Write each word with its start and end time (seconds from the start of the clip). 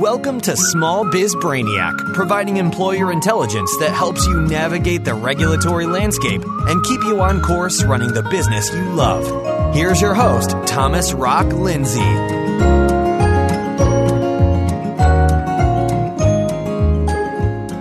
Welcome 0.00 0.42
to 0.42 0.54
Small 0.58 1.10
Biz 1.10 1.36
Brainiac, 1.36 2.12
providing 2.12 2.58
employer 2.58 3.10
intelligence 3.10 3.74
that 3.78 3.92
helps 3.92 4.26
you 4.26 4.42
navigate 4.42 5.06
the 5.06 5.14
regulatory 5.14 5.86
landscape 5.86 6.42
and 6.44 6.84
keep 6.84 7.02
you 7.04 7.22
on 7.22 7.40
course 7.40 7.82
running 7.82 8.12
the 8.12 8.22
business 8.24 8.70
you 8.74 8.84
love. 8.90 9.74
Here's 9.74 9.98
your 10.02 10.12
host, 10.12 10.50
Thomas 10.66 11.14
Rock 11.14 11.46
Lindsay. 11.46 12.00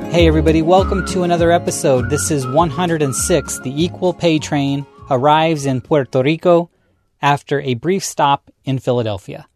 Hey, 0.09 0.25
everybody, 0.25 0.61
welcome 0.61 1.05
to 1.07 1.23
another 1.23 1.51
episode. 1.51 2.09
This 2.09 2.31
is 2.31 2.47
106. 2.47 3.59
The 3.59 3.83
Equal 3.83 4.13
Pay 4.13 4.39
Train 4.39 4.85
arrives 5.09 5.65
in 5.65 5.81
Puerto 5.81 6.23
Rico 6.23 6.69
after 7.21 7.59
a 7.59 7.73
brief 7.73 8.05
stop 8.05 8.49
in 8.63 8.79
Philadelphia. 8.79 9.47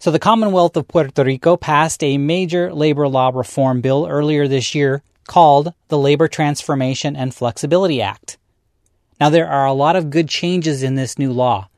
So, 0.00 0.10
the 0.10 0.18
Commonwealth 0.18 0.78
of 0.78 0.88
Puerto 0.88 1.22
Rico 1.22 1.58
passed 1.58 2.02
a 2.02 2.16
major 2.16 2.72
labor 2.72 3.06
law 3.06 3.30
reform 3.34 3.82
bill 3.82 4.06
earlier 4.08 4.48
this 4.48 4.74
year 4.74 5.02
called 5.26 5.74
the 5.88 5.98
Labor 5.98 6.26
Transformation 6.26 7.14
and 7.14 7.34
Flexibility 7.34 8.00
Act. 8.00 8.38
Now, 9.20 9.28
there 9.28 9.46
are 9.46 9.66
a 9.66 9.74
lot 9.74 9.96
of 9.96 10.08
good 10.08 10.26
changes 10.26 10.82
in 10.82 10.94
this 10.94 11.18
new 11.18 11.34
law, 11.34 11.68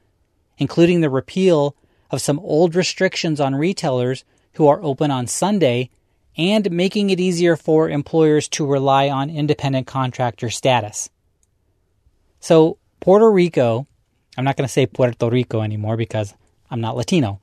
including 0.56 1.00
the 1.00 1.10
repeal 1.10 1.74
of 2.12 2.20
some 2.20 2.38
old 2.38 2.76
restrictions 2.76 3.40
on 3.40 3.56
retailers 3.56 4.24
who 4.52 4.68
are 4.68 4.80
open 4.84 5.10
on 5.10 5.26
Sunday 5.26 5.90
and 6.36 6.70
making 6.70 7.10
it 7.10 7.18
easier 7.18 7.56
for 7.56 7.90
employers 7.90 8.46
to 8.50 8.64
rely 8.64 9.08
on 9.08 9.30
independent 9.30 9.88
contractor 9.88 10.48
status. 10.48 11.10
So, 12.38 12.78
Puerto 13.00 13.28
Rico, 13.28 13.88
I'm 14.38 14.44
not 14.44 14.56
going 14.56 14.68
to 14.68 14.72
say 14.72 14.86
Puerto 14.86 15.28
Rico 15.28 15.60
anymore 15.60 15.96
because 15.96 16.34
I'm 16.70 16.80
not 16.80 16.96
Latino. 16.96 17.40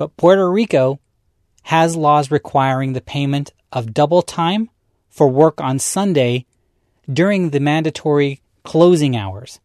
But 0.00 0.16
Puerto 0.16 0.50
Rico 0.50 0.98
has 1.64 1.94
laws 1.94 2.30
requiring 2.30 2.94
the 2.94 3.02
payment 3.02 3.52
of 3.70 3.92
double 3.92 4.22
time 4.22 4.70
for 5.10 5.28
work 5.28 5.60
on 5.60 5.78
Sunday 5.78 6.46
during 7.06 7.50
the 7.50 7.60
mandatory 7.60 8.40
closing 8.64 9.14
hours 9.14 9.60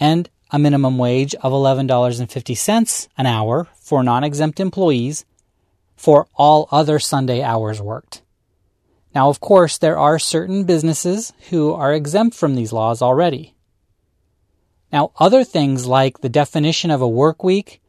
and 0.00 0.28
a 0.50 0.58
minimum 0.58 0.98
wage 0.98 1.36
of 1.36 1.52
$11.50 1.52 3.08
an 3.16 3.26
hour 3.26 3.68
for 3.80 4.02
non 4.02 4.24
exempt 4.24 4.58
employees 4.58 5.24
for 5.94 6.26
all 6.34 6.66
other 6.72 6.98
Sunday 6.98 7.40
hours 7.40 7.80
worked. 7.80 8.22
Now, 9.14 9.28
of 9.28 9.38
course, 9.38 9.78
there 9.78 9.96
are 9.96 10.18
certain 10.18 10.64
businesses 10.64 11.32
who 11.50 11.72
are 11.72 11.94
exempt 11.94 12.34
from 12.34 12.56
these 12.56 12.72
laws 12.72 13.00
already. 13.00 13.54
Now, 14.92 15.12
other 15.20 15.44
things 15.44 15.86
like 15.86 16.18
the 16.18 16.28
definition 16.28 16.90
of 16.90 17.00
a 17.00 17.08
work 17.08 17.44
week 17.44 17.79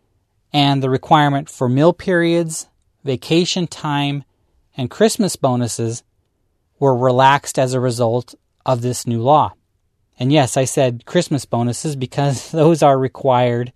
and 0.53 0.81
the 0.81 0.89
requirement 0.89 1.49
for 1.49 1.69
meal 1.69 1.93
periods, 1.93 2.67
vacation 3.03 3.67
time, 3.67 4.23
and 4.75 4.89
Christmas 4.89 5.35
bonuses 5.35 6.03
were 6.79 6.95
relaxed 6.95 7.59
as 7.59 7.73
a 7.73 7.79
result 7.79 8.35
of 8.65 8.81
this 8.81 9.05
new 9.05 9.21
law. 9.21 9.53
And 10.19 10.31
yes, 10.31 10.57
I 10.57 10.65
said 10.65 11.05
Christmas 11.05 11.45
bonuses 11.45 11.95
because 11.95 12.51
those 12.51 12.83
are 12.83 12.97
required 12.97 13.73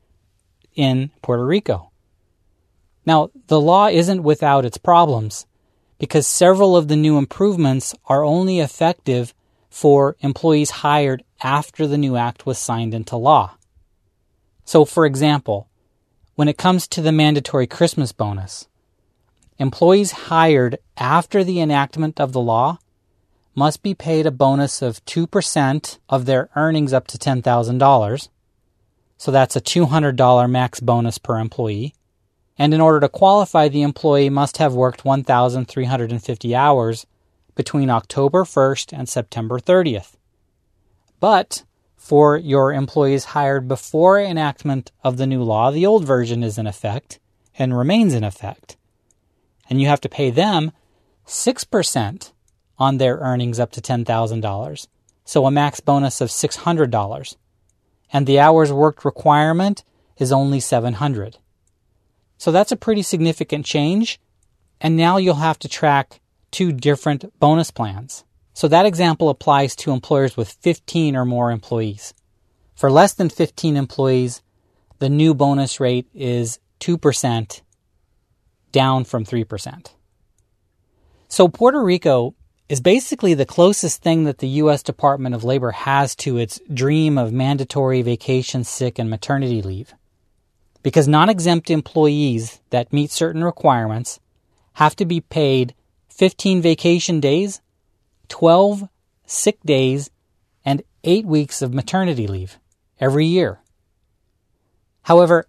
in 0.76 1.12
Puerto 1.22 1.46
Rico. 1.46 1.92
Now, 3.06 3.30
the 3.48 3.62
law 3.62 3.88
isn't 3.88 4.24
without 4.24 4.66
its 4.66 4.78
problems 4.78 5.46
because 6.00 6.28
several 6.28 6.76
of 6.76 6.88
the 6.88 6.96
new 6.96 7.18
improvements 7.18 7.94
are 8.06 8.24
only 8.24 8.60
effective 8.60 9.34
for 9.70 10.16
employees 10.22 10.70
hired 10.70 11.24
after 11.42 11.88
the 11.88 11.98
new 11.98 12.16
act 12.16 12.46
was 12.46 12.58
signed 12.58 12.94
into 12.94 13.16
law. 13.16 13.56
So, 14.64 14.86
for 14.86 15.06
example, 15.06 15.70
when 16.36 16.48
it 16.48 16.58
comes 16.58 16.88
to 16.88 17.02
the 17.02 17.12
mandatory 17.12 17.66
Christmas 17.66 18.12
bonus. 18.12 18.68
Employees 19.58 20.12
hired 20.12 20.78
after 20.98 21.44
the 21.44 21.62
enactment 21.62 22.20
of 22.20 22.34
the 22.34 22.42
law 22.42 22.78
must 23.56 23.82
be 23.82 23.94
paid 23.94 24.26
a 24.26 24.32
bonus 24.32 24.82
of 24.82 25.04
2% 25.06 25.98
of 26.10 26.26
their 26.26 26.50
earnings 26.56 26.92
up 26.92 27.08
to 27.08 27.18
$10,000. 27.18 28.30
So 29.18 29.32
that's 29.32 29.56
a 29.56 29.62
$200 29.62 30.50
max 30.50 30.82
bonus 30.82 31.18
per 31.18 31.40
employee. 31.40 31.96
And 32.58 32.74
in 32.74 32.82
order 32.82 33.00
to 33.00 33.10
qualify, 33.10 33.70
the 33.70 33.82
employee 33.82 34.30
must 34.30 34.58
have 34.58 34.74
worked 34.74 35.06
1,350 35.06 36.56
hours 36.56 37.06
between 37.56 37.90
October 37.90 38.44
1st 38.44 38.98
and 38.98 39.08
September 39.08 39.60
30th. 39.60 40.16
But 41.22 41.64
for 42.06 42.38
your 42.38 42.72
employees 42.72 43.26
hired 43.34 43.68
before 43.68 44.20
enactment 44.20 44.92
of 45.04 45.18
the 45.18 45.26
new 45.26 45.42
law, 45.42 45.72
the 45.72 45.88
old 45.88 46.06
version 46.06 46.44
is 46.44 46.60
in 46.60 46.68
effect 46.68 47.18
and 47.58 47.76
remains 47.76 48.14
in 48.14 48.24
effect. 48.24 48.78
And 49.68 49.82
you 49.82 49.88
have 49.88 50.02
to 50.02 50.08
pay 50.08 50.30
them 50.30 50.72
6% 51.26 52.32
on 52.78 52.98
their 53.00 53.18
earnings 53.18 53.60
up 53.60 53.72
to 53.72 53.82
$10,000. 53.82 54.88
So 55.24 55.48
a 55.48 55.52
max 55.52 55.80
bonus 55.80 56.22
of 56.22 56.30
$600. 56.30 57.36
And 58.14 58.28
the 58.28 58.40
hours 58.40 58.72
worked 58.72 59.04
requirement 59.04 59.84
is 60.20 60.32
only 60.32 60.60
700. 60.60 61.40
So 62.38 62.52
that's 62.52 62.72
a 62.72 62.78
pretty 62.78 63.02
significant 63.02 63.66
change. 63.66 64.20
And 64.80 64.96
now 64.96 65.18
you'll 65.18 65.36
have 65.36 65.58
to 65.58 65.68
track 65.68 66.22
two 66.52 66.72
different 66.72 67.40
bonus 67.40 67.72
plans. 67.72 68.26
So 68.56 68.70
that 68.70 68.86
example 68.86 69.28
applies 69.28 69.76
to 69.76 69.92
employers 69.92 70.38
with 70.38 70.50
15 70.50 71.18
or 71.18 71.26
more 71.26 71.52
employees. 71.52 72.14
For 72.74 72.90
less 72.90 73.14
than 73.14 73.30
15 73.30 73.76
employees, 73.76 74.42
the 75.00 75.10
new 75.10 75.34
bonus 75.34 75.82
rate 75.82 76.08
is 76.14 76.58
2%, 76.80 77.62
down 78.72 79.04
from 79.04 79.26
3%. 79.26 79.94
So 81.28 81.50
Puerto 81.50 81.84
Rico 81.84 82.34
is 82.70 82.80
basically 82.80 83.34
the 83.34 83.46
closest 83.46 84.02
thing 84.02 84.24
that 84.24 84.38
the 84.38 84.48
U.S. 84.64 84.82
Department 84.82 85.36
of 85.36 85.44
Labor 85.44 85.72
has 85.72 86.16
to 86.18 86.38
its 86.38 86.62
dream 86.74 87.18
of 87.18 87.34
mandatory 87.34 88.02
vacation, 88.04 88.64
sick, 88.64 88.98
and 88.98 89.10
maternity 89.10 89.62
leave. 89.62 89.94
Because 90.82 91.10
non 91.10 91.28
exempt 91.28 91.70
employees 91.70 92.62
that 92.70 92.94
meet 92.94 93.12
certain 93.12 93.44
requirements 93.44 94.22
have 94.74 94.96
to 94.96 95.06
be 95.06 95.20
paid 95.20 95.76
15 96.08 96.62
vacation 96.62 97.20
days 97.20 97.60
12 98.30 98.88
sick 99.26 99.60
days, 99.64 100.10
and 100.64 100.84
8 101.04 101.26
weeks 101.26 101.62
of 101.62 101.74
maternity 101.74 102.28
leave 102.28 102.60
every 103.00 103.26
year. 103.26 103.60
However, 105.04 105.48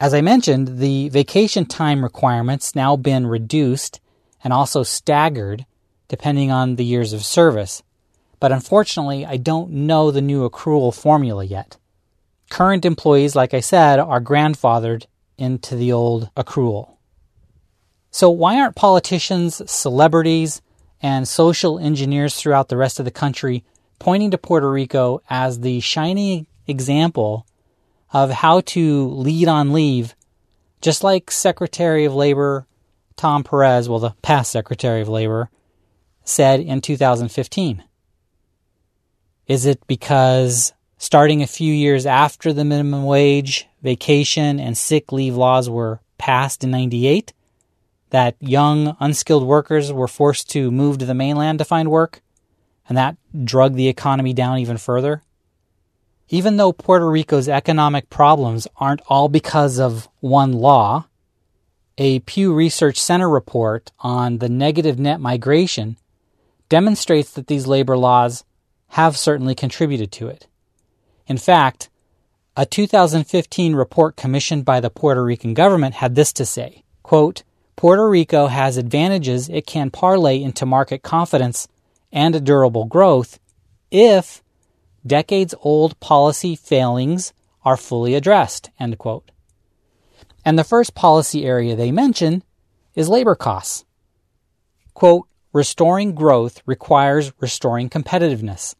as 0.00 0.14
I 0.14 0.20
mentioned, 0.20 0.78
the 0.78 1.08
vacation 1.10 1.66
time 1.66 2.02
requirements 2.02 2.74
now 2.74 2.96
been 2.96 3.26
reduced 3.26 4.00
and 4.42 4.52
also 4.52 4.82
staggered 4.82 5.66
depending 6.08 6.50
on 6.50 6.76
the 6.76 6.84
years 6.84 7.12
of 7.12 7.24
service. 7.24 7.82
But 8.40 8.52
unfortunately, 8.52 9.24
I 9.24 9.36
don't 9.36 9.70
know 9.70 10.10
the 10.10 10.20
new 10.20 10.48
accrual 10.48 10.94
formula 10.94 11.44
yet. 11.44 11.78
Current 12.50 12.84
employees, 12.84 13.34
like 13.34 13.54
I 13.54 13.60
said, 13.60 13.98
are 13.98 14.20
grandfathered 14.20 15.06
into 15.38 15.76
the 15.76 15.92
old 15.92 16.30
accrual. 16.36 16.96
So 18.10 18.30
why 18.30 18.60
aren't 18.60 18.76
politicians, 18.76 19.62
celebrities, 19.70 20.60
and 21.02 21.26
social 21.26 21.78
engineers 21.78 22.36
throughout 22.36 22.68
the 22.68 22.76
rest 22.76 22.98
of 22.98 23.04
the 23.04 23.10
country, 23.10 23.64
pointing 23.98 24.30
to 24.30 24.38
Puerto 24.38 24.70
Rico 24.70 25.20
as 25.28 25.60
the 25.60 25.80
shining 25.80 26.46
example 26.66 27.46
of 28.12 28.30
how 28.30 28.60
to 28.60 29.08
lead 29.08 29.48
on 29.48 29.72
leave, 29.72 30.14
just 30.80 31.02
like 31.02 31.30
Secretary 31.30 32.04
of 32.04 32.14
Labor 32.14 32.66
Tom 33.16 33.44
Perez, 33.44 33.88
well, 33.88 33.98
the 33.98 34.14
past 34.22 34.50
Secretary 34.50 35.00
of 35.00 35.08
Labor, 35.08 35.50
said 36.24 36.60
in 36.60 36.80
2015. 36.80 37.84
Is 39.46 39.66
it 39.66 39.86
because 39.86 40.72
starting 40.98 41.42
a 41.42 41.46
few 41.46 41.72
years 41.72 42.06
after 42.06 42.52
the 42.52 42.64
minimum 42.64 43.04
wage, 43.04 43.68
vacation, 43.82 44.58
and 44.58 44.76
sick 44.76 45.12
leave 45.12 45.36
laws 45.36 45.68
were 45.68 46.00
passed 46.18 46.64
in 46.64 46.70
98? 46.70 47.32
That 48.14 48.36
young, 48.38 48.96
unskilled 49.00 49.44
workers 49.44 49.92
were 49.92 50.06
forced 50.06 50.48
to 50.48 50.70
move 50.70 50.98
to 50.98 51.04
the 51.04 51.12
mainland 51.12 51.58
to 51.58 51.64
find 51.64 51.90
work, 51.90 52.22
and 52.88 52.96
that 52.96 53.16
drug 53.42 53.74
the 53.74 53.88
economy 53.88 54.32
down 54.32 54.56
even 54.56 54.76
further. 54.76 55.24
Even 56.28 56.56
though 56.56 56.72
Puerto 56.72 57.10
Rico's 57.10 57.48
economic 57.48 58.08
problems 58.10 58.68
aren't 58.76 59.00
all 59.08 59.28
because 59.28 59.80
of 59.80 60.08
one 60.20 60.52
law, 60.52 61.06
a 61.98 62.20
Pew 62.20 62.54
Research 62.54 63.00
Center 63.00 63.28
report 63.28 63.90
on 63.98 64.38
the 64.38 64.48
negative 64.48 64.96
net 64.96 65.18
migration 65.18 65.96
demonstrates 66.68 67.32
that 67.32 67.48
these 67.48 67.66
labor 67.66 67.96
laws 67.96 68.44
have 68.90 69.16
certainly 69.16 69.56
contributed 69.56 70.12
to 70.12 70.28
it. 70.28 70.46
In 71.26 71.36
fact, 71.36 71.90
a 72.56 72.64
2015 72.64 73.74
report 73.74 74.14
commissioned 74.14 74.64
by 74.64 74.78
the 74.78 74.88
Puerto 74.88 75.24
Rican 75.24 75.52
government 75.52 75.96
had 75.96 76.14
this 76.14 76.32
to 76.34 76.46
say, 76.46 76.84
quote, 77.02 77.42
Puerto 77.76 78.08
Rico 78.08 78.46
has 78.46 78.76
advantages 78.76 79.48
it 79.48 79.66
can 79.66 79.90
parlay 79.90 80.42
into 80.42 80.64
market 80.64 81.02
confidence 81.02 81.68
and 82.12 82.34
a 82.34 82.40
durable 82.40 82.84
growth 82.84 83.38
if 83.90 84.42
decades 85.06 85.54
old 85.62 85.98
policy 86.00 86.56
failings 86.56 87.32
are 87.64 87.76
fully 87.76 88.14
addressed. 88.14 88.70
End 88.78 88.98
quote. 88.98 89.30
And 90.44 90.58
the 90.58 90.64
first 90.64 90.94
policy 90.94 91.44
area 91.44 91.74
they 91.74 91.90
mention 91.90 92.42
is 92.94 93.08
labor 93.08 93.34
costs. 93.34 93.84
Quote, 94.92 95.26
restoring 95.52 96.14
growth 96.14 96.62
requires 96.66 97.32
restoring 97.40 97.88
competitiveness. 97.88 98.74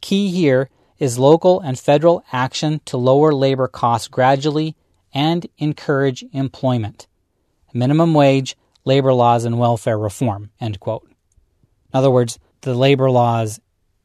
Key 0.00 0.30
here 0.30 0.70
is 0.98 1.18
local 1.18 1.60
and 1.60 1.78
federal 1.78 2.24
action 2.32 2.80
to 2.86 2.96
lower 2.96 3.32
labor 3.32 3.68
costs 3.68 4.08
gradually 4.08 4.74
and 5.12 5.46
encourage 5.58 6.24
employment. 6.32 7.06
Minimum 7.74 8.14
wage, 8.14 8.56
labor 8.84 9.12
laws, 9.12 9.44
and 9.44 9.58
welfare 9.58 9.98
reform. 9.98 10.50
End 10.60 10.80
quote. 10.80 11.06
In 11.06 11.98
other 11.98 12.10
words, 12.10 12.38
the 12.62 12.74
labor 12.74 13.10
laws 13.10 13.60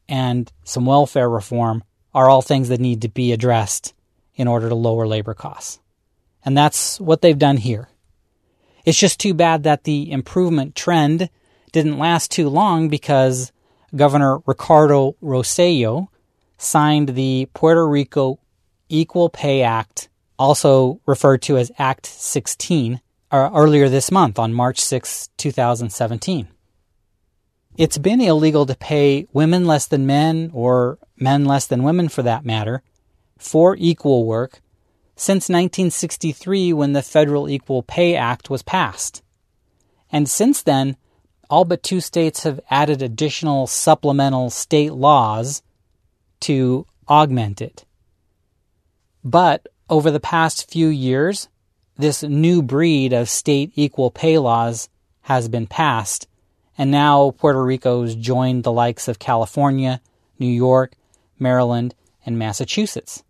and 0.08 0.52
some 0.64 0.84
welfare 0.84 1.30
reform 1.30 1.82
are 2.12 2.28
all 2.28 2.42
things 2.42 2.68
that 2.68 2.80
need 2.80 3.02
to 3.02 3.08
be 3.08 3.32
addressed 3.32 3.94
in 4.34 4.48
order 4.48 4.68
to 4.68 4.74
lower 4.74 5.06
labor 5.06 5.34
costs. 5.34 5.80
And 6.44 6.56
that's 6.56 7.00
what 7.00 7.22
they've 7.22 7.38
done 7.38 7.58
here. 7.58 7.88
It's 8.84 8.98
just 8.98 9.20
too 9.20 9.34
bad 9.34 9.62
that 9.62 9.84
the 9.84 10.10
improvement 10.10 10.74
trend 10.74 11.30
didn't 11.72 11.98
last 11.98 12.30
too 12.30 12.48
long 12.48 12.88
because 12.88 13.52
Governor 13.94 14.38
Ricardo 14.46 15.16
Rosselló 15.22 16.08
signed 16.56 17.10
the 17.10 17.48
Puerto 17.54 17.86
Rico 17.86 18.38
Equal 18.88 19.28
Pay 19.28 19.62
Act, 19.62 20.08
also 20.38 21.00
referred 21.06 21.42
to 21.42 21.56
as 21.56 21.70
Act 21.78 22.06
16, 22.06 23.00
uh, 23.30 23.50
earlier 23.54 23.88
this 23.88 24.10
month 24.10 24.38
on 24.38 24.52
March 24.52 24.80
6, 24.80 25.28
2017. 25.36 26.48
It's 27.76 27.98
been 27.98 28.20
illegal 28.20 28.66
to 28.66 28.74
pay 28.74 29.26
women 29.32 29.66
less 29.66 29.86
than 29.86 30.06
men, 30.06 30.50
or 30.52 30.98
men 31.16 31.44
less 31.44 31.66
than 31.66 31.82
women 31.82 32.08
for 32.08 32.22
that 32.22 32.44
matter, 32.44 32.82
for 33.38 33.76
equal 33.78 34.26
work 34.26 34.60
since 35.16 35.48
1963 35.48 36.72
when 36.72 36.94
the 36.94 37.02
Federal 37.02 37.46
Equal 37.48 37.82
Pay 37.82 38.16
Act 38.16 38.48
was 38.48 38.62
passed. 38.62 39.22
And 40.10 40.28
since 40.28 40.62
then, 40.62 40.96
all 41.50 41.66
but 41.66 41.82
two 41.82 42.00
states 42.00 42.44
have 42.44 42.58
added 42.70 43.02
additional 43.02 43.66
supplemental 43.66 44.48
state 44.48 44.94
laws 44.94 45.62
to 46.40 46.86
augment 47.06 47.60
it. 47.60 47.84
But 49.22 49.68
over 49.90 50.10
the 50.10 50.20
past 50.20 50.70
few 50.70 50.88
years, 50.88 51.49
this 52.00 52.22
new 52.22 52.62
breed 52.62 53.12
of 53.12 53.28
state 53.28 53.72
equal 53.74 54.10
pay 54.10 54.38
laws 54.38 54.88
has 55.22 55.48
been 55.48 55.66
passed, 55.66 56.26
and 56.76 56.90
now 56.90 57.32
Puerto 57.32 57.62
Rico's 57.62 58.14
joined 58.14 58.64
the 58.64 58.72
likes 58.72 59.06
of 59.08 59.18
California, 59.18 60.00
New 60.38 60.48
York, 60.48 60.92
Maryland, 61.38 61.94
and 62.24 62.38
Massachusetts. 62.38 63.22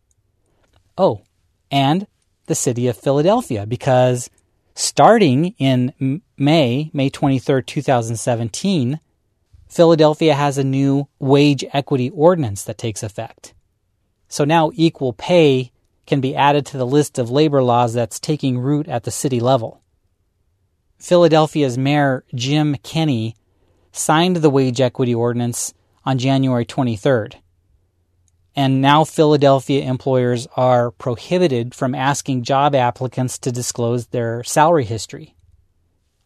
Oh, 0.96 1.22
and 1.70 2.06
the 2.46 2.54
city 2.54 2.86
of 2.88 2.96
Philadelphia, 2.96 3.66
because 3.66 4.30
starting 4.74 5.54
in 5.58 6.22
May, 6.36 6.90
May 6.92 7.10
23rd, 7.10 7.66
2017, 7.66 9.00
Philadelphia 9.68 10.34
has 10.34 10.58
a 10.58 10.64
new 10.64 11.06
wage 11.18 11.64
equity 11.72 12.10
ordinance 12.10 12.64
that 12.64 12.78
takes 12.78 13.02
effect. 13.02 13.54
So 14.28 14.44
now 14.44 14.70
equal 14.74 15.12
pay 15.12 15.70
can 16.10 16.20
be 16.20 16.34
added 16.34 16.66
to 16.66 16.76
the 16.76 16.84
list 16.84 17.20
of 17.20 17.30
labor 17.30 17.62
laws 17.62 17.94
that's 17.94 18.18
taking 18.18 18.58
root 18.58 18.88
at 18.88 19.04
the 19.04 19.12
city 19.12 19.38
level. 19.38 19.80
Philadelphia's 20.98 21.78
Mayor 21.78 22.24
Jim 22.34 22.74
Kenney 22.82 23.36
signed 23.92 24.38
the 24.38 24.50
wage 24.50 24.80
equity 24.80 25.14
ordinance 25.14 25.72
on 26.04 26.18
January 26.18 26.66
23rd. 26.66 27.34
And 28.56 28.80
now 28.82 29.04
Philadelphia 29.04 29.84
employers 29.84 30.48
are 30.56 30.90
prohibited 30.90 31.76
from 31.76 31.94
asking 31.94 32.42
job 32.42 32.74
applicants 32.74 33.38
to 33.38 33.52
disclose 33.52 34.08
their 34.08 34.42
salary 34.42 34.86
history. 34.86 35.36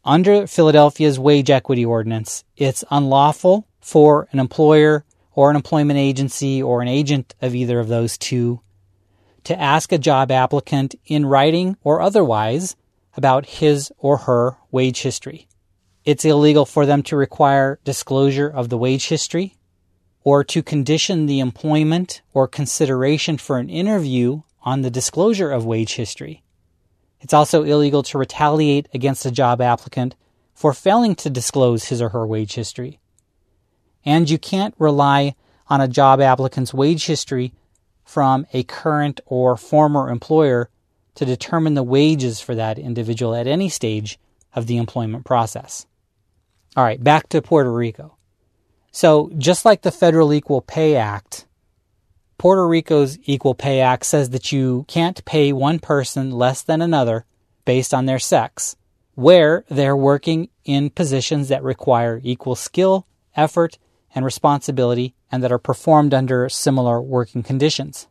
Under 0.03 0.47
Philadelphia's 0.47 1.19
wage 1.19 1.51
equity 1.51 1.85
ordinance, 1.85 2.43
it's 2.57 2.85
unlawful 2.91 3.69
for 3.83 4.29
an 4.33 4.39
employer 4.39 5.05
or 5.35 5.51
an 5.51 5.57
employment 5.57 5.99
agency 5.99 6.63
or 6.63 6.81
an 6.81 6.89
agent 6.89 7.35
of 7.43 7.55
either 7.55 7.79
of 7.79 7.89
those 7.89 8.17
two 8.17 8.63
to 9.44 9.61
ask 9.61 9.93
a 9.93 9.99
job 9.99 10.31
applicant 10.31 10.94
in 11.06 11.26
writing 11.26 11.76
or 11.82 12.00
otherwise 12.00 12.76
about 13.17 13.46
his 13.46 13.93
or 13.99 14.19
her 14.19 14.56
wage 14.70 15.02
history. 15.02 15.46
It's 16.05 16.25
illegal 16.25 16.67
for 16.67 16.85
them 16.85 17.02
to 17.05 17.17
require 17.17 17.79
disclosure 17.85 18.49
of 18.49 18.69
the 18.69 18.79
wage 18.79 19.08
history 19.08 19.56
or 20.23 20.43
to 20.44 20.62
condition 20.62 21.26
the 21.26 21.41
employment 21.41 22.23
or 22.32 22.49
consideration 22.49 23.38
for 23.38 23.58
an 23.58 23.70
interview 23.70 24.43
on 24.62 24.82
the 24.82 24.91
disclosure 24.91 25.50
of 25.50 25.64
wage 25.64 25.94
history. 25.94 26.43
It's 27.20 27.35
also 27.35 27.62
illegal 27.62 28.02
to 28.05 28.19
retaliate 28.19 28.88
against 28.93 29.25
a 29.25 29.31
job 29.31 29.61
applicant 29.61 30.14
for 30.52 30.73
failing 30.73 31.14
to 31.17 31.31
disclose 31.31 31.85
his 31.85 32.02
or 32.02 32.11
her 32.11 32.26
wage 32.26 32.55
history. 32.55 33.00
And 34.05 34.29
you 34.29 34.38
can't 34.38 34.75
rely 34.79 35.35
on 35.69 35.81
a 35.81 35.88
job 35.88 36.20
applicant's 36.20 36.75
wage 36.75 37.06
history 37.06 37.52
from 38.05 38.47
a 38.53 38.62
current 38.65 39.21
or 39.27 39.56
former 39.56 40.11
employer 40.11 40.69
to 41.15 41.25
determine 41.25 41.75
the 41.75 41.83
wages 41.83 42.41
for 42.41 42.55
that 42.55 42.79
individual 42.79 43.35
at 43.35 43.47
any 43.47 43.69
stage 43.69 44.19
of 44.55 44.67
the 44.67 44.77
employment 44.77 45.25
process. 45.25 45.87
All 46.77 46.85
right, 46.85 47.03
back 47.03 47.29
to 47.31 47.43
Puerto 47.43 47.73
Rico. 47.73 48.17
So, 48.91 49.31
just 49.39 49.65
like 49.65 49.83
the 49.83 49.91
Federal 49.91 50.33
Equal 50.33 50.61
Pay 50.61 50.97
Act, 50.97 51.47
Puerto 52.39 52.67
Rico's 52.67 53.19
Equal 53.25 53.55
Pay 53.55 53.81
Act 53.81 54.05
says 54.05 54.31
that 54.31 54.53
you 54.53 54.85
can't 54.89 55.25
pay 55.25 55.53
one 55.53 55.79
person 55.79 56.31
less 56.31 56.62
than 56.62 56.83
another 56.83 57.25
based 57.65 57.95
on 57.95 58.06
their 58.06 58.19
sex, 58.19 58.77
where 59.15 59.65
they're 59.69 59.97
working 59.97 60.49
in 60.65 60.91
positions 60.91 61.49
that 61.49 61.62
require 61.62 62.21
equal 62.23 62.55
skill, 62.55 63.06
effort, 63.37 63.79
and 64.15 64.25
responsibility 64.25 65.15
and 65.31 65.43
that 65.43 65.53
are 65.53 65.59
performed 65.59 66.15
under 66.15 66.49
similar 66.49 67.01
working 67.01 67.43
conditions. 67.43 68.07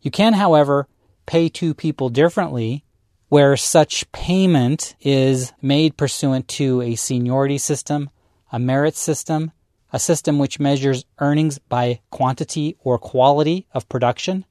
You 0.00 0.10
can, 0.10 0.34
however, 0.34 0.86
pay 1.26 1.48
two 1.48 1.74
people 1.74 2.08
differently 2.08 2.84
where 3.28 3.56
such 3.56 4.10
payment 4.12 4.94
is 5.00 5.52
made 5.60 5.96
pursuant 5.96 6.46
to 6.46 6.80
a 6.82 6.94
seniority 6.94 7.58
system, 7.58 8.10
a 8.52 8.58
merit 8.58 8.94
system, 8.94 9.50
a 9.92 9.98
system 9.98 10.38
which 10.38 10.60
measures 10.60 11.04
earnings 11.18 11.58
by 11.58 12.00
quantity 12.10 12.76
or 12.84 12.98
quality 12.98 13.66
of 13.72 13.88
production, 13.88 14.44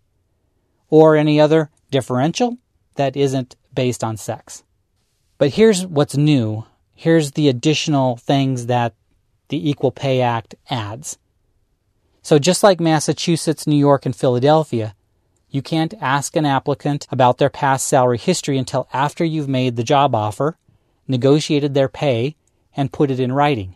or 0.90 1.16
any 1.16 1.40
other 1.40 1.70
differential 1.92 2.58
that 2.96 3.16
isn't 3.16 3.56
based 3.74 4.04
on 4.04 4.18
sex. 4.18 4.64
But 5.38 5.52
here's 5.52 5.86
what's 5.86 6.18
new. 6.18 6.66
Here's 6.94 7.32
the 7.32 7.50
additional 7.50 8.18
things 8.18 8.68
that 8.68 8.94
the 9.54 9.70
Equal 9.70 9.92
Pay 9.92 10.20
Act 10.20 10.56
adds. 10.72 11.20
So 12.24 12.40
just 12.40 12.64
like 12.64 12.80
Massachusetts, 12.80 13.68
New 13.68 13.78
York, 13.78 14.04
and 14.04 14.16
Philadelphia, 14.16 14.96
you 15.48 15.62
can't 15.62 15.94
ask 16.02 16.36
an 16.36 16.48
applicant 16.48 17.06
about 17.12 17.38
their 17.38 17.52
past 17.52 17.88
salary 17.88 18.18
history 18.18 18.58
until 18.58 18.88
after 18.92 19.24
you've 19.24 19.48
made 19.48 19.76
the 19.76 19.84
job 19.84 20.16
offer, 20.16 20.58
negotiated 21.08 21.76
their 21.76 21.88
pay, 21.88 22.36
and 22.76 22.92
put 22.92 23.12
it 23.12 23.20
in 23.20 23.32
writing. 23.32 23.76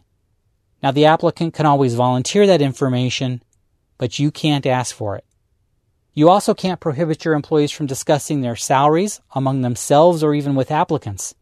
Now, 0.82 0.90
the 0.90 1.06
applicant 1.06 1.54
can 1.54 1.68
always 1.68 1.94
volunteer 1.94 2.48
that 2.48 2.60
information, 2.60 3.44
but 4.00 4.18
you 4.18 4.32
can't 4.32 4.66
ask 4.66 4.96
for 4.96 5.16
it. 5.16 5.26
You 6.16 6.28
also 6.28 6.56
can't 6.56 6.80
prohibit 6.80 7.24
your 7.24 7.36
employees 7.36 7.70
from 7.70 7.86
discussing 7.86 8.42
their 8.42 8.56
salaries 8.56 9.22
among 9.36 9.62
themselves 9.62 10.24
or 10.24 10.34
even 10.34 10.56
with 10.56 10.72
applicants, 10.72 11.36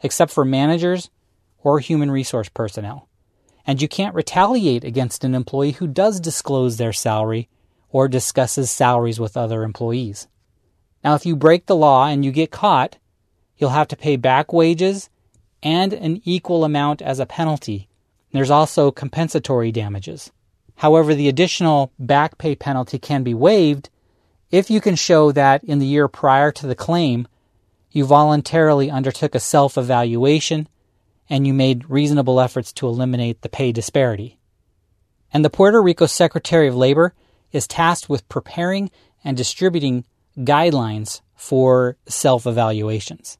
except 0.00 0.30
for 0.30 0.44
managers 0.44 1.10
or 1.58 1.80
human 1.80 2.12
resource 2.12 2.48
personnel. 2.48 3.08
And 3.66 3.80
you 3.80 3.88
can't 3.88 4.14
retaliate 4.14 4.84
against 4.84 5.24
an 5.24 5.34
employee 5.34 5.72
who 5.72 5.86
does 5.86 6.20
disclose 6.20 6.76
their 6.76 6.92
salary 6.92 7.48
or 7.90 8.08
discusses 8.08 8.70
salaries 8.70 9.20
with 9.20 9.36
other 9.36 9.62
employees. 9.62 10.26
Now, 11.02 11.14
if 11.14 11.24
you 11.24 11.36
break 11.36 11.66
the 11.66 11.76
law 11.76 12.06
and 12.06 12.24
you 12.24 12.32
get 12.32 12.50
caught, 12.50 12.96
you'll 13.56 13.70
have 13.70 13.88
to 13.88 13.96
pay 13.96 14.16
back 14.16 14.52
wages 14.52 15.08
and 15.62 15.92
an 15.92 16.20
equal 16.24 16.64
amount 16.64 17.00
as 17.00 17.20
a 17.20 17.26
penalty. 17.26 17.88
There's 18.32 18.50
also 18.50 18.90
compensatory 18.90 19.72
damages. 19.72 20.30
However, 20.76 21.14
the 21.14 21.28
additional 21.28 21.92
back 21.98 22.36
pay 22.36 22.54
penalty 22.54 22.98
can 22.98 23.22
be 23.22 23.32
waived 23.32 23.88
if 24.54 24.70
you 24.70 24.80
can 24.80 24.94
show 24.94 25.32
that 25.32 25.64
in 25.64 25.80
the 25.80 25.86
year 25.86 26.06
prior 26.06 26.52
to 26.52 26.66
the 26.68 26.76
claim, 26.76 27.26
you 27.90 28.04
voluntarily 28.04 28.88
undertook 28.88 29.34
a 29.34 29.40
self 29.40 29.76
evaluation 29.76 30.68
and 31.28 31.46
you 31.46 31.54
made 31.54 31.88
reasonable 31.88 32.40
efforts 32.40 32.72
to 32.74 32.86
eliminate 32.86 33.42
the 33.42 33.48
pay 33.48 33.72
disparity. 33.72 34.38
And 35.32 35.44
the 35.44 35.50
Puerto 35.50 35.82
Rico 35.82 36.06
Secretary 36.06 36.68
of 36.68 36.76
Labor 36.76 37.14
is 37.52 37.66
tasked 37.66 38.08
with 38.08 38.28
preparing 38.28 38.90
and 39.24 39.36
distributing 39.36 40.04
guidelines 40.38 41.20
for 41.34 41.96
self 42.06 42.46
evaluations. 42.46 43.38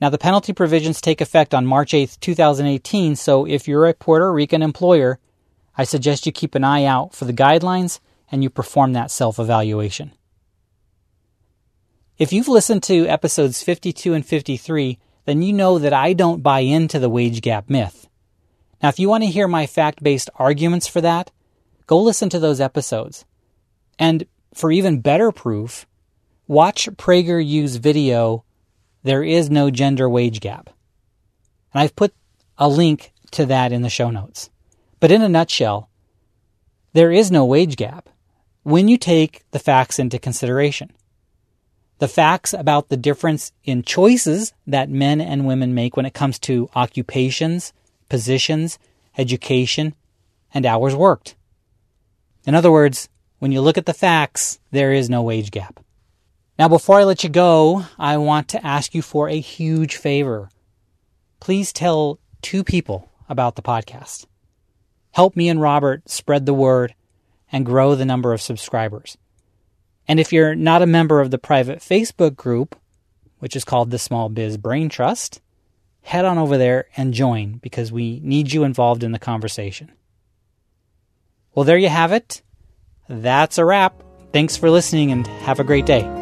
Now, 0.00 0.08
the 0.08 0.18
penalty 0.18 0.52
provisions 0.52 1.00
take 1.00 1.20
effect 1.20 1.54
on 1.54 1.64
March 1.64 1.94
8, 1.94 2.18
2018, 2.20 3.14
so 3.14 3.46
if 3.46 3.68
you're 3.68 3.86
a 3.86 3.94
Puerto 3.94 4.32
Rican 4.32 4.60
employer, 4.60 5.20
I 5.76 5.84
suggest 5.84 6.26
you 6.26 6.32
keep 6.32 6.54
an 6.54 6.64
eye 6.64 6.84
out 6.84 7.14
for 7.14 7.24
the 7.24 7.32
guidelines 7.32 8.00
and 8.30 8.42
you 8.42 8.50
perform 8.50 8.94
that 8.94 9.10
self 9.10 9.38
evaluation. 9.38 10.12
If 12.18 12.32
you've 12.32 12.48
listened 12.48 12.82
to 12.84 13.06
episodes 13.06 13.62
52 13.62 14.14
and 14.14 14.26
53, 14.26 14.98
then 15.24 15.42
you 15.42 15.52
know 15.52 15.78
that 15.78 15.92
I 15.92 16.12
don't 16.12 16.42
buy 16.42 16.60
into 16.60 16.98
the 16.98 17.08
wage 17.08 17.40
gap 17.40 17.70
myth. 17.70 18.08
Now, 18.82 18.88
if 18.88 18.98
you 18.98 19.08
want 19.08 19.22
to 19.22 19.30
hear 19.30 19.46
my 19.46 19.66
fact 19.66 20.02
based 20.02 20.30
arguments 20.36 20.88
for 20.88 21.00
that, 21.00 21.30
go 21.86 22.00
listen 22.00 22.28
to 22.30 22.40
those 22.40 22.60
episodes. 22.60 23.24
And 23.98 24.26
for 24.54 24.72
even 24.72 25.00
better 25.00 25.30
proof, 25.30 25.86
watch 26.46 26.88
PragerU's 26.96 27.76
video, 27.76 28.44
There 29.04 29.22
is 29.22 29.50
No 29.50 29.70
Gender 29.70 30.08
Wage 30.08 30.40
Gap. 30.40 30.70
And 31.72 31.82
I've 31.82 31.96
put 31.96 32.12
a 32.58 32.68
link 32.68 33.12
to 33.32 33.46
that 33.46 33.72
in 33.72 33.82
the 33.82 33.88
show 33.88 34.10
notes. 34.10 34.50
But 35.00 35.10
in 35.10 35.22
a 35.22 35.28
nutshell, 35.28 35.88
there 36.92 37.10
is 37.10 37.30
no 37.30 37.44
wage 37.44 37.76
gap 37.76 38.08
when 38.62 38.88
you 38.88 38.96
take 38.96 39.42
the 39.50 39.58
facts 39.58 39.98
into 39.98 40.18
consideration. 40.18 40.92
The 42.02 42.08
facts 42.08 42.52
about 42.52 42.88
the 42.88 42.96
difference 42.96 43.52
in 43.62 43.84
choices 43.84 44.52
that 44.66 44.90
men 44.90 45.20
and 45.20 45.46
women 45.46 45.72
make 45.72 45.96
when 45.96 46.04
it 46.04 46.14
comes 46.14 46.36
to 46.40 46.68
occupations, 46.74 47.72
positions, 48.08 48.80
education, 49.16 49.94
and 50.52 50.66
hours 50.66 50.96
worked. 50.96 51.36
In 52.44 52.56
other 52.56 52.72
words, 52.72 53.08
when 53.38 53.52
you 53.52 53.60
look 53.60 53.78
at 53.78 53.86
the 53.86 53.94
facts, 53.94 54.58
there 54.72 54.92
is 54.92 55.08
no 55.08 55.22
wage 55.22 55.52
gap. 55.52 55.78
Now, 56.58 56.66
before 56.66 56.98
I 56.98 57.04
let 57.04 57.22
you 57.22 57.30
go, 57.30 57.84
I 58.00 58.16
want 58.16 58.48
to 58.48 58.66
ask 58.66 58.96
you 58.96 59.02
for 59.02 59.28
a 59.28 59.38
huge 59.38 59.94
favor. 59.94 60.48
Please 61.38 61.72
tell 61.72 62.18
two 62.40 62.64
people 62.64 63.12
about 63.28 63.54
the 63.54 63.62
podcast. 63.62 64.26
Help 65.12 65.36
me 65.36 65.48
and 65.48 65.60
Robert 65.60 66.10
spread 66.10 66.46
the 66.46 66.52
word 66.52 66.96
and 67.52 67.64
grow 67.64 67.94
the 67.94 68.04
number 68.04 68.32
of 68.32 68.42
subscribers. 68.42 69.16
And 70.08 70.18
if 70.18 70.32
you're 70.32 70.54
not 70.54 70.82
a 70.82 70.86
member 70.86 71.20
of 71.20 71.30
the 71.30 71.38
private 71.38 71.78
Facebook 71.78 72.36
group, 72.36 72.76
which 73.38 73.56
is 73.56 73.64
called 73.64 73.90
the 73.90 73.98
Small 73.98 74.28
Biz 74.28 74.56
Brain 74.56 74.88
Trust, 74.88 75.40
head 76.02 76.24
on 76.24 76.38
over 76.38 76.58
there 76.58 76.86
and 76.96 77.14
join 77.14 77.54
because 77.54 77.92
we 77.92 78.20
need 78.22 78.52
you 78.52 78.64
involved 78.64 79.04
in 79.04 79.12
the 79.12 79.18
conversation. 79.18 79.92
Well, 81.54 81.64
there 81.64 81.78
you 81.78 81.88
have 81.88 82.12
it. 82.12 82.42
That's 83.08 83.58
a 83.58 83.64
wrap. 83.64 84.02
Thanks 84.32 84.56
for 84.56 84.70
listening 84.70 85.12
and 85.12 85.26
have 85.26 85.60
a 85.60 85.64
great 85.64 85.86
day. 85.86 86.21